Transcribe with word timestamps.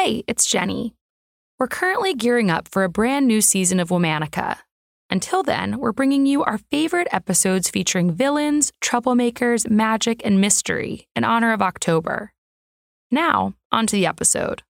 Hey, 0.00 0.22
it's 0.28 0.46
Jenny. 0.46 0.94
We're 1.58 1.66
currently 1.66 2.14
gearing 2.14 2.52
up 2.52 2.68
for 2.68 2.84
a 2.84 2.88
brand 2.88 3.26
new 3.26 3.40
season 3.40 3.80
of 3.80 3.88
Womanica. 3.88 4.58
Until 5.10 5.42
then, 5.42 5.80
we're 5.80 5.90
bringing 5.90 6.24
you 6.24 6.44
our 6.44 6.58
favorite 6.70 7.08
episodes 7.10 7.68
featuring 7.68 8.12
villains, 8.12 8.70
troublemakers, 8.80 9.68
magic, 9.68 10.24
and 10.24 10.40
mystery 10.40 11.08
in 11.16 11.24
honor 11.24 11.52
of 11.52 11.60
October. 11.60 12.32
Now, 13.10 13.54
on 13.72 13.88
to 13.88 13.96
the 13.96 14.06
episode. 14.06 14.62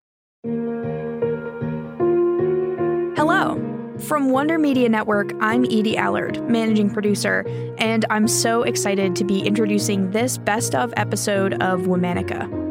Hello. 3.15 3.63
From 3.99 4.31
Wonder 4.31 4.59
Media 4.59 4.89
Network, 4.89 5.33
I'm 5.43 5.67
Edie 5.67 5.99
Allard, 5.99 6.43
managing 6.49 6.89
producer, 6.89 7.45
and 7.77 8.07
I'm 8.09 8.29
so 8.29 8.63
excited 8.63 9.15
to 9.17 9.25
be 9.25 9.41
introducing 9.41 10.11
this 10.11 10.39
best 10.39 10.75
of 10.75 10.95
episode 10.97 11.63
of 11.63 11.81
Womanica. 11.81 12.68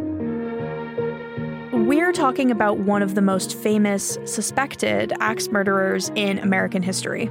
Talking 2.17 2.49
about 2.49 2.79
one 2.79 3.03
of 3.03 3.13
the 3.13 3.21
most 3.21 3.55
famous 3.55 4.17
suspected 4.25 5.13
axe 5.19 5.49
murderers 5.49 6.09
in 6.15 6.39
American 6.39 6.81
history. 6.81 7.29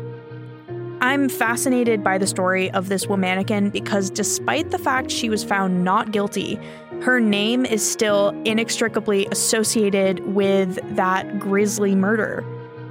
I'm 1.01 1.29
fascinated 1.29 2.05
by 2.05 2.19
the 2.19 2.27
story 2.29 2.71
of 2.71 2.89
this 2.89 3.07
womanican 3.07 3.73
because 3.73 4.11
despite 4.11 4.71
the 4.71 4.79
fact 4.79 5.11
she 5.11 5.29
was 5.29 5.43
found 5.43 5.83
not 5.83 6.13
guilty, 6.13 6.61
her 7.03 7.19
name 7.19 7.67
is 7.67 7.85
still 7.85 8.29
inextricably 8.45 9.27
associated 9.33 10.21
with 10.21 10.79
that 10.95 11.41
grisly 11.41 11.97
murder. 11.97 12.45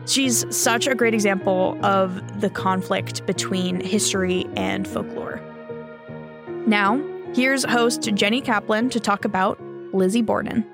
She's 0.05 0.45
such 0.53 0.87
a 0.87 0.95
great 0.95 1.13
example 1.13 1.79
of 1.81 2.41
the 2.41 2.49
conflict 2.49 3.25
between 3.25 3.79
history 3.79 4.45
and 4.57 4.85
folklore. 4.85 5.39
Now, 6.67 7.01
here's 7.33 7.63
host 7.63 8.13
Jenny 8.15 8.41
Kaplan 8.41 8.89
to 8.89 8.99
talk 8.99 9.23
about 9.23 9.57
Lizzie 9.93 10.21
Borden. 10.21 10.69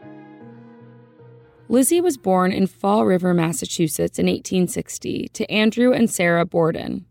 Lizzie 1.71 2.01
was 2.01 2.17
born 2.17 2.51
in 2.51 2.67
Fall 2.67 3.05
River, 3.05 3.33
Massachusetts 3.33 4.19
in 4.19 4.25
1860 4.25 5.29
to 5.29 5.49
Andrew 5.49 5.93
and 5.93 6.09
Sarah 6.09 6.45
Borden. 6.45 7.05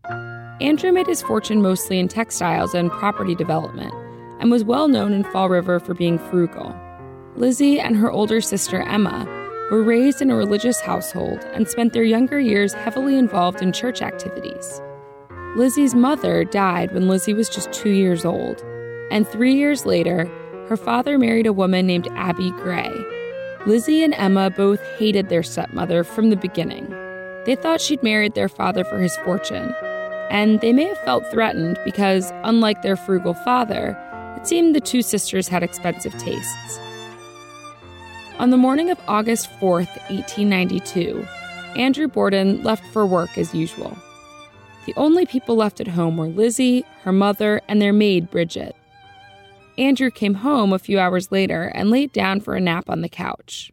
Andrew 0.61 0.91
made 0.91 1.07
his 1.07 1.23
fortune 1.23 1.63
mostly 1.63 1.97
in 1.97 2.07
textiles 2.07 2.75
and 2.75 2.91
property 2.91 3.33
development 3.33 3.91
and 4.39 4.51
was 4.51 4.63
well 4.63 4.87
known 4.87 5.13
in 5.13 5.23
Fall 5.23 5.49
River 5.49 5.79
for 5.79 5.95
being 5.95 6.19
frugal. 6.19 6.75
Lizzie 7.35 7.79
and 7.79 7.95
her 7.95 8.11
older 8.11 8.39
sister 8.39 8.83
Emma 8.83 9.25
were 9.71 9.81
raised 9.81 10.21
in 10.21 10.29
a 10.29 10.35
religious 10.35 10.79
household 10.79 11.43
and 11.55 11.67
spent 11.67 11.93
their 11.93 12.03
younger 12.03 12.39
years 12.39 12.71
heavily 12.71 13.17
involved 13.17 13.63
in 13.63 13.73
church 13.73 14.03
activities. 14.03 14.79
Lizzie's 15.55 15.95
mother 15.95 16.43
died 16.43 16.93
when 16.93 17.07
Lizzie 17.07 17.33
was 17.33 17.49
just 17.49 17.73
two 17.73 17.89
years 17.89 18.25
old, 18.25 18.63
and 19.09 19.27
three 19.27 19.55
years 19.55 19.87
later, 19.87 20.25
her 20.69 20.77
father 20.77 21.17
married 21.17 21.47
a 21.47 21.51
woman 21.51 21.87
named 21.87 22.07
Abby 22.11 22.51
Gray. 22.51 22.93
Lizzie 23.67 24.03
and 24.03 24.15
Emma 24.15 24.49
both 24.49 24.81
hated 24.97 25.29
their 25.29 25.43
stepmother 25.43 26.03
from 26.03 26.31
the 26.31 26.35
beginning. 26.35 26.89
They 27.45 27.55
thought 27.55 27.79
she'd 27.79 28.01
married 28.01 28.33
their 28.33 28.49
father 28.49 28.83
for 28.83 28.99
his 28.99 29.15
fortune, 29.17 29.73
and 30.31 30.59
they 30.61 30.73
may 30.73 30.85
have 30.85 30.97
felt 30.99 31.29
threatened 31.29 31.79
because, 31.85 32.31
unlike 32.43 32.81
their 32.81 32.95
frugal 32.95 33.35
father, 33.35 33.95
it 34.35 34.47
seemed 34.47 34.73
the 34.73 34.81
two 34.81 35.03
sisters 35.03 35.47
had 35.47 35.61
expensive 35.61 36.17
tastes. 36.17 36.79
On 38.39 38.49
the 38.49 38.57
morning 38.57 38.89
of 38.89 38.99
August 39.07 39.47
4th, 39.59 39.95
1892, 40.09 41.23
Andrew 41.75 42.07
Borden 42.07 42.63
left 42.63 42.83
for 42.91 43.05
work 43.05 43.37
as 43.37 43.53
usual. 43.53 43.95
The 44.87 44.95
only 44.97 45.27
people 45.27 45.55
left 45.55 45.79
at 45.79 45.87
home 45.87 46.17
were 46.17 46.27
Lizzie, 46.27 46.83
her 47.03 47.11
mother, 47.11 47.61
and 47.67 47.79
their 47.79 47.93
maid, 47.93 48.31
Bridget. 48.31 48.75
Andrew 49.77 50.11
came 50.11 50.35
home 50.35 50.73
a 50.73 50.79
few 50.79 50.99
hours 50.99 51.31
later 51.31 51.71
and 51.73 51.89
laid 51.89 52.11
down 52.11 52.41
for 52.41 52.55
a 52.55 52.61
nap 52.61 52.89
on 52.89 53.01
the 53.01 53.09
couch. 53.09 53.71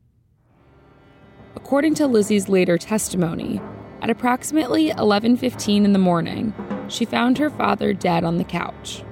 According 1.56 1.94
to 1.94 2.06
Lizzie's 2.06 2.48
later 2.48 2.78
testimony, 2.78 3.60
at 4.00 4.10
approximately 4.10 4.90
11:15 4.90 5.84
in 5.84 5.92
the 5.92 5.98
morning, 5.98 6.54
she 6.86 7.04
found 7.04 7.38
her 7.38 7.50
father 7.50 7.92
dead 7.92 8.22
on 8.22 8.38
the 8.38 8.44
couch. 8.44 9.02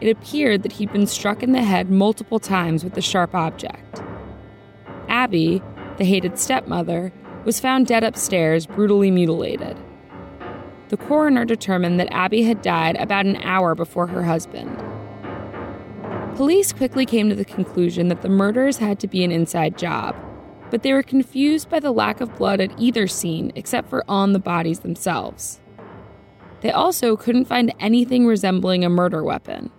It 0.00 0.10
appeared 0.10 0.62
that 0.62 0.72
he'd 0.72 0.92
been 0.92 1.06
struck 1.06 1.42
in 1.42 1.52
the 1.52 1.62
head 1.62 1.90
multiple 1.90 2.38
times 2.38 2.84
with 2.84 2.96
a 2.98 3.02
sharp 3.02 3.34
object. 3.34 4.02
Abby, 5.08 5.62
the 5.96 6.04
hated 6.04 6.38
stepmother, 6.38 7.12
was 7.46 7.60
found 7.60 7.86
dead 7.86 8.04
upstairs, 8.04 8.66
brutally 8.66 9.10
mutilated. 9.10 9.76
The 10.88 10.98
coroner 10.98 11.46
determined 11.46 11.98
that 11.98 12.12
Abby 12.12 12.42
had 12.42 12.60
died 12.60 12.96
about 12.96 13.24
an 13.24 13.36
hour 13.36 13.74
before 13.74 14.08
her 14.08 14.24
husband. 14.24 14.76
Police 16.36 16.70
quickly 16.70 17.06
came 17.06 17.30
to 17.30 17.34
the 17.34 17.46
conclusion 17.46 18.08
that 18.08 18.20
the 18.20 18.28
murders 18.28 18.76
had 18.76 19.00
to 19.00 19.08
be 19.08 19.24
an 19.24 19.32
inside 19.32 19.78
job, 19.78 20.14
but 20.70 20.82
they 20.82 20.92
were 20.92 21.02
confused 21.02 21.70
by 21.70 21.80
the 21.80 21.90
lack 21.90 22.20
of 22.20 22.36
blood 22.36 22.60
at 22.60 22.78
either 22.78 23.06
scene 23.06 23.50
except 23.54 23.88
for 23.88 24.04
on 24.06 24.34
the 24.34 24.38
bodies 24.38 24.80
themselves. 24.80 25.60
They 26.60 26.70
also 26.70 27.16
couldn't 27.16 27.46
find 27.46 27.74
anything 27.80 28.26
resembling 28.26 28.84
a 28.84 28.90
murder 28.90 29.24
weapon. 29.24 29.70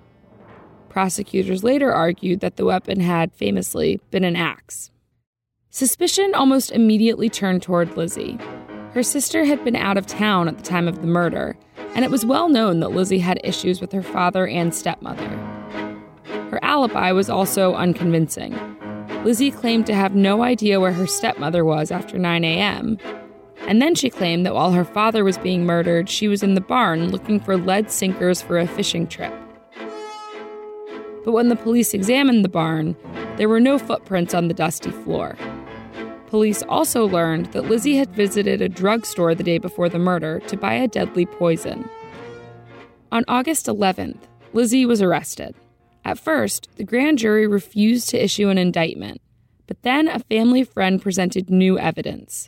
Prosecutors 0.89 1.63
later 1.63 1.93
argued 1.93 2.39
that 2.39 2.55
the 2.55 2.65
weapon 2.65 3.01
had 3.01 3.35
famously 3.35 4.01
been 4.09 4.23
an 4.23 4.35
axe. 4.35 4.89
Suspicion 5.69 6.33
almost 6.33 6.71
immediately 6.71 7.29
turned 7.29 7.61
toward 7.61 7.95
Lizzie. 7.95 8.39
Her 8.93 9.03
sister 9.03 9.45
had 9.45 9.63
been 9.63 9.75
out 9.75 9.95
of 9.97 10.07
town 10.07 10.47
at 10.47 10.57
the 10.57 10.63
time 10.63 10.87
of 10.87 11.01
the 11.01 11.07
murder, 11.07 11.55
and 11.93 12.03
it 12.03 12.09
was 12.09 12.25
well 12.25 12.49
known 12.49 12.79
that 12.79 12.93
Lizzie 12.93 13.19
had 13.19 13.39
issues 13.43 13.79
with 13.79 13.91
her 13.91 14.01
father 14.01 14.47
and 14.47 14.73
stepmother. 14.73 15.36
Alibi 16.77 17.11
was 17.11 17.27
also 17.27 17.73
unconvincing. 17.73 18.55
Lizzie 19.23 19.49
claimed 19.49 19.87
to 19.87 19.95
have 19.95 20.13
no 20.13 20.43
idea 20.43 20.79
where 20.79 20.93
her 20.93 21.07
stepmother 21.07 21.65
was 21.65 21.89
after 21.89 22.19
9 22.19 22.43
a.m., 22.43 22.99
and 23.61 23.81
then 23.81 23.95
she 23.95 24.11
claimed 24.11 24.45
that 24.45 24.53
while 24.53 24.71
her 24.73 24.85
father 24.85 25.23
was 25.23 25.39
being 25.39 25.65
murdered, 25.65 26.07
she 26.07 26.27
was 26.27 26.43
in 26.43 26.53
the 26.53 26.61
barn 26.61 27.09
looking 27.09 27.39
for 27.39 27.57
lead 27.57 27.89
sinkers 27.89 28.43
for 28.43 28.59
a 28.59 28.67
fishing 28.67 29.07
trip. 29.07 29.33
But 31.25 31.31
when 31.31 31.49
the 31.49 31.55
police 31.55 31.95
examined 31.95 32.45
the 32.45 32.49
barn, 32.49 32.95
there 33.37 33.49
were 33.49 33.59
no 33.59 33.79
footprints 33.79 34.35
on 34.35 34.47
the 34.47 34.53
dusty 34.53 34.91
floor. 34.91 35.35
Police 36.27 36.61
also 36.69 37.07
learned 37.07 37.47
that 37.53 37.65
Lizzie 37.65 37.97
had 37.97 38.11
visited 38.11 38.61
a 38.61 38.69
drugstore 38.69 39.33
the 39.33 39.43
day 39.43 39.57
before 39.57 39.89
the 39.89 39.97
murder 39.97 40.41
to 40.41 40.55
buy 40.55 40.75
a 40.75 40.87
deadly 40.87 41.25
poison. 41.25 41.89
On 43.11 43.25
August 43.27 43.65
11th, 43.65 44.19
Lizzie 44.53 44.85
was 44.85 45.01
arrested. 45.01 45.55
At 46.07 46.17
first, 46.17 46.69
the 46.77 46.85
grand 46.85 47.17
jury 47.17 47.47
refused 47.47 48.07
to 48.09 48.23
issue 48.23 48.47
an 48.47 48.57
indictment, 48.57 49.19
but 49.67 49.83
then 49.83 50.07
a 50.07 50.19
family 50.19 50.63
friend 50.63 51.01
presented 51.01 51.49
new 51.49 51.77
evidence. 51.77 52.47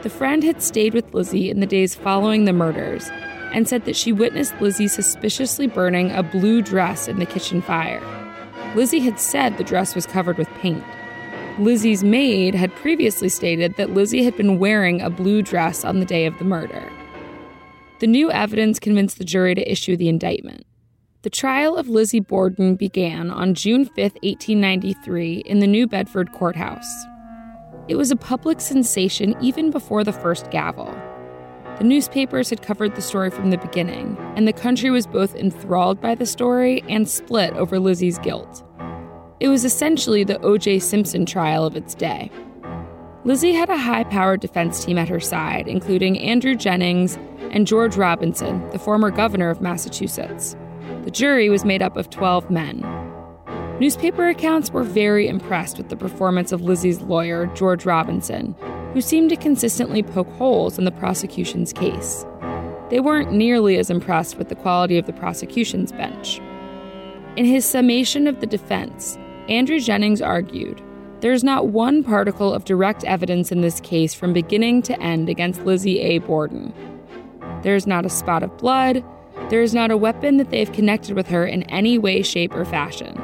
The 0.00 0.08
friend 0.08 0.42
had 0.42 0.62
stayed 0.62 0.94
with 0.94 1.12
Lizzie 1.12 1.50
in 1.50 1.60
the 1.60 1.66
days 1.66 1.94
following 1.94 2.46
the 2.46 2.54
murders 2.54 3.10
and 3.52 3.68
said 3.68 3.84
that 3.84 3.94
she 3.94 4.10
witnessed 4.10 4.58
Lizzie 4.58 4.88
suspiciously 4.88 5.66
burning 5.66 6.10
a 6.10 6.22
blue 6.22 6.62
dress 6.62 7.08
in 7.08 7.18
the 7.18 7.26
kitchen 7.26 7.60
fire. 7.60 8.00
Lizzie 8.74 9.00
had 9.00 9.20
said 9.20 9.58
the 9.58 9.62
dress 9.62 9.94
was 9.94 10.06
covered 10.06 10.38
with 10.38 10.48
paint. 10.54 10.82
Lizzie's 11.58 12.02
maid 12.02 12.54
had 12.54 12.74
previously 12.76 13.28
stated 13.28 13.74
that 13.76 13.90
Lizzie 13.90 14.24
had 14.24 14.34
been 14.34 14.58
wearing 14.58 15.02
a 15.02 15.10
blue 15.10 15.42
dress 15.42 15.84
on 15.84 16.00
the 16.00 16.06
day 16.06 16.24
of 16.24 16.38
the 16.38 16.44
murder. 16.44 16.90
The 17.98 18.06
new 18.06 18.30
evidence 18.30 18.78
convinced 18.78 19.18
the 19.18 19.24
jury 19.24 19.54
to 19.54 19.70
issue 19.70 19.98
the 19.98 20.08
indictment. 20.08 20.64
The 21.26 21.30
trial 21.30 21.76
of 21.76 21.88
Lizzie 21.88 22.20
Borden 22.20 22.76
began 22.76 23.32
on 23.32 23.54
June 23.54 23.84
5, 23.84 23.96
1893, 23.96 25.38
in 25.38 25.58
the 25.58 25.66
New 25.66 25.88
Bedford 25.88 26.30
courthouse. 26.30 27.04
It 27.88 27.96
was 27.96 28.12
a 28.12 28.16
public 28.16 28.60
sensation 28.60 29.34
even 29.40 29.72
before 29.72 30.04
the 30.04 30.12
first 30.12 30.52
gavel. 30.52 30.96
The 31.78 31.84
newspapers 31.84 32.50
had 32.50 32.62
covered 32.62 32.94
the 32.94 33.02
story 33.02 33.30
from 33.30 33.50
the 33.50 33.58
beginning, 33.58 34.16
and 34.36 34.46
the 34.46 34.52
country 34.52 34.88
was 34.88 35.08
both 35.08 35.34
enthralled 35.34 36.00
by 36.00 36.14
the 36.14 36.26
story 36.26 36.84
and 36.88 37.08
split 37.08 37.52
over 37.54 37.80
Lizzie's 37.80 38.20
guilt. 38.20 38.62
It 39.40 39.48
was 39.48 39.64
essentially 39.64 40.22
the 40.22 40.40
O.J. 40.42 40.78
Simpson 40.78 41.26
trial 41.26 41.66
of 41.66 41.74
its 41.74 41.96
day. 41.96 42.30
Lizzie 43.24 43.52
had 43.52 43.68
a 43.68 43.76
high 43.76 44.04
powered 44.04 44.42
defense 44.42 44.84
team 44.84 44.96
at 44.96 45.08
her 45.08 45.18
side, 45.18 45.66
including 45.66 46.20
Andrew 46.20 46.54
Jennings 46.54 47.18
and 47.50 47.66
George 47.66 47.96
Robinson, 47.96 48.70
the 48.70 48.78
former 48.78 49.10
governor 49.10 49.50
of 49.50 49.60
Massachusetts. 49.60 50.54
The 51.06 51.12
jury 51.12 51.48
was 51.48 51.64
made 51.64 51.82
up 51.82 51.96
of 51.96 52.10
12 52.10 52.50
men. 52.50 52.84
Newspaper 53.78 54.28
accounts 54.28 54.72
were 54.72 54.82
very 54.82 55.28
impressed 55.28 55.78
with 55.78 55.88
the 55.88 55.94
performance 55.94 56.50
of 56.50 56.62
Lizzie's 56.62 57.00
lawyer, 57.00 57.46
George 57.54 57.86
Robinson, 57.86 58.56
who 58.92 59.00
seemed 59.00 59.30
to 59.30 59.36
consistently 59.36 60.02
poke 60.02 60.28
holes 60.30 60.78
in 60.78 60.84
the 60.84 60.90
prosecution's 60.90 61.72
case. 61.72 62.26
They 62.90 62.98
weren't 62.98 63.30
nearly 63.30 63.78
as 63.78 63.88
impressed 63.88 64.36
with 64.36 64.48
the 64.48 64.56
quality 64.56 64.98
of 64.98 65.06
the 65.06 65.12
prosecution's 65.12 65.92
bench. 65.92 66.40
In 67.36 67.44
his 67.44 67.64
summation 67.64 68.26
of 68.26 68.40
the 68.40 68.46
defense, 68.46 69.16
Andrew 69.48 69.78
Jennings 69.78 70.20
argued 70.20 70.82
there 71.20 71.30
is 71.30 71.44
not 71.44 71.68
one 71.68 72.02
particle 72.02 72.52
of 72.52 72.64
direct 72.64 73.04
evidence 73.04 73.52
in 73.52 73.60
this 73.60 73.78
case 73.78 74.12
from 74.12 74.32
beginning 74.32 74.82
to 74.82 75.00
end 75.00 75.28
against 75.28 75.64
Lizzie 75.64 76.00
A. 76.00 76.18
Borden. 76.18 76.74
There 77.62 77.76
is 77.76 77.86
not 77.86 78.04
a 78.04 78.10
spot 78.10 78.42
of 78.42 78.56
blood. 78.58 79.04
There 79.48 79.62
is 79.62 79.74
not 79.74 79.90
a 79.90 79.96
weapon 79.96 80.36
that 80.38 80.50
they 80.50 80.58
have 80.58 80.72
connected 80.72 81.14
with 81.14 81.28
her 81.28 81.46
in 81.46 81.62
any 81.64 81.98
way, 81.98 82.22
shape, 82.22 82.54
or 82.54 82.64
fashion. 82.64 83.20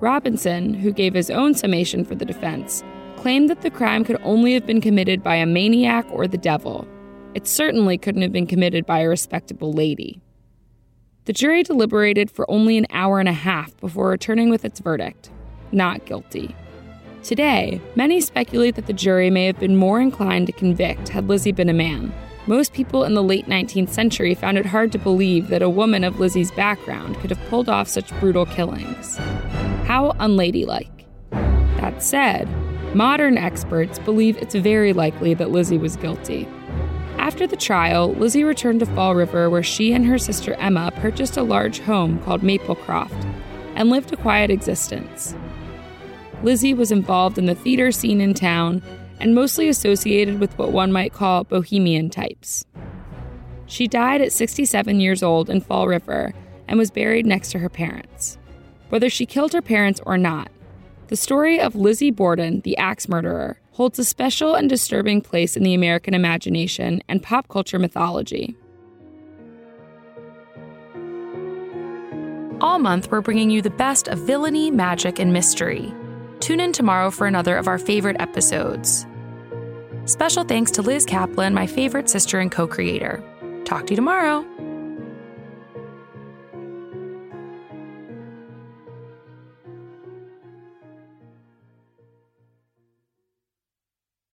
Robinson, 0.00 0.74
who 0.74 0.92
gave 0.92 1.14
his 1.14 1.30
own 1.30 1.54
summation 1.54 2.04
for 2.04 2.14
the 2.14 2.24
defense, 2.24 2.82
claimed 3.16 3.48
that 3.50 3.62
the 3.62 3.70
crime 3.70 4.04
could 4.04 4.20
only 4.22 4.54
have 4.54 4.66
been 4.66 4.80
committed 4.80 5.22
by 5.22 5.36
a 5.36 5.46
maniac 5.46 6.06
or 6.10 6.26
the 6.26 6.38
devil. 6.38 6.86
It 7.34 7.46
certainly 7.46 7.98
couldn't 7.98 8.22
have 8.22 8.32
been 8.32 8.46
committed 8.46 8.86
by 8.86 9.00
a 9.00 9.08
respectable 9.08 9.72
lady. 9.72 10.20
The 11.24 11.32
jury 11.32 11.62
deliberated 11.62 12.30
for 12.30 12.50
only 12.50 12.76
an 12.76 12.86
hour 12.90 13.18
and 13.18 13.28
a 13.28 13.32
half 13.32 13.76
before 13.78 14.10
returning 14.10 14.50
with 14.50 14.64
its 14.64 14.80
verdict 14.80 15.30
not 15.74 16.06
guilty. 16.06 16.54
Today, 17.22 17.80
many 17.96 18.20
speculate 18.20 18.76
that 18.76 18.86
the 18.86 18.92
jury 18.92 19.30
may 19.30 19.46
have 19.46 19.58
been 19.58 19.76
more 19.76 20.00
inclined 20.00 20.46
to 20.46 20.52
convict 20.52 21.08
had 21.08 21.28
Lizzie 21.28 21.52
been 21.52 21.68
a 21.68 21.74
man. 21.74 22.14
Most 22.46 22.74
people 22.74 23.04
in 23.04 23.14
the 23.14 23.22
late 23.22 23.46
19th 23.46 23.88
century 23.88 24.34
found 24.34 24.58
it 24.58 24.66
hard 24.66 24.92
to 24.92 24.98
believe 24.98 25.48
that 25.48 25.62
a 25.62 25.70
woman 25.70 26.04
of 26.04 26.20
Lizzie's 26.20 26.50
background 26.50 27.16
could 27.18 27.30
have 27.30 27.48
pulled 27.48 27.70
off 27.70 27.88
such 27.88 28.12
brutal 28.20 28.44
killings. 28.44 29.16
How 29.86 30.14
unladylike. 30.18 31.06
That 31.30 32.02
said, 32.02 32.46
modern 32.94 33.38
experts 33.38 33.98
believe 33.98 34.36
it's 34.36 34.54
very 34.54 34.92
likely 34.92 35.32
that 35.32 35.52
Lizzie 35.52 35.78
was 35.78 35.96
guilty. 35.96 36.46
After 37.16 37.46
the 37.46 37.56
trial, 37.56 38.12
Lizzie 38.12 38.44
returned 38.44 38.80
to 38.80 38.86
Fall 38.86 39.14
River 39.14 39.48
where 39.48 39.62
she 39.62 39.94
and 39.94 40.04
her 40.04 40.18
sister 40.18 40.52
Emma 40.54 40.92
purchased 40.96 41.38
a 41.38 41.42
large 41.42 41.78
home 41.78 42.22
called 42.24 42.42
Maplecroft 42.42 43.24
and 43.74 43.88
lived 43.88 44.12
a 44.12 44.18
quiet 44.18 44.50
existence. 44.50 45.34
Lizzie 46.42 46.74
was 46.74 46.92
involved 46.92 47.38
in 47.38 47.46
the 47.46 47.54
theater 47.54 47.90
scene 47.90 48.20
in 48.20 48.34
town 48.34 48.82
and 49.20 49.34
mostly 49.34 49.68
associated 49.68 50.40
with 50.40 50.56
what 50.58 50.72
one 50.72 50.92
might 50.92 51.12
call 51.12 51.44
bohemian 51.44 52.10
types. 52.10 52.64
She 53.66 53.88
died 53.88 54.20
at 54.20 54.32
67 54.32 55.00
years 55.00 55.22
old 55.22 55.48
in 55.48 55.60
Fall 55.60 55.88
River 55.88 56.32
and 56.68 56.78
was 56.78 56.90
buried 56.90 57.26
next 57.26 57.50
to 57.52 57.58
her 57.58 57.68
parents. 57.68 58.38
Whether 58.88 59.08
she 59.08 59.26
killed 59.26 59.52
her 59.52 59.62
parents 59.62 60.00
or 60.04 60.18
not, 60.18 60.50
the 61.08 61.16
story 61.16 61.60
of 61.60 61.74
Lizzie 61.74 62.10
Borden, 62.10 62.60
the 62.60 62.76
axe 62.76 63.08
murderer, 63.08 63.58
holds 63.72 63.98
a 63.98 64.04
special 64.04 64.54
and 64.54 64.68
disturbing 64.68 65.20
place 65.20 65.56
in 65.56 65.62
the 65.62 65.74
American 65.74 66.14
imagination 66.14 67.02
and 67.08 67.22
pop 67.22 67.48
culture 67.48 67.78
mythology. 67.78 68.56
All 72.60 72.78
month, 72.78 73.10
we're 73.10 73.20
bringing 73.20 73.50
you 73.50 73.60
the 73.60 73.70
best 73.70 74.08
of 74.08 74.20
villainy, 74.20 74.70
magic, 74.70 75.18
and 75.18 75.32
mystery. 75.32 75.92
Tune 76.44 76.60
in 76.60 76.74
tomorrow 76.74 77.10
for 77.10 77.26
another 77.26 77.56
of 77.56 77.68
our 77.68 77.78
favorite 77.78 78.18
episodes. 78.20 79.06
Special 80.04 80.44
thanks 80.44 80.70
to 80.72 80.82
Liz 80.82 81.06
Kaplan, 81.06 81.54
my 81.54 81.66
favorite 81.66 82.10
sister 82.10 82.38
and 82.38 82.52
co 82.52 82.66
creator. 82.66 83.24
Talk 83.64 83.86
to 83.86 83.92
you 83.92 83.96
tomorrow. 83.96 84.44